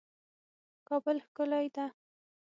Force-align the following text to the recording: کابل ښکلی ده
کابل 0.87 1.17
ښکلی 1.27 1.65
ده 1.75 1.85